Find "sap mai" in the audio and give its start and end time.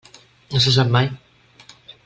0.77-1.11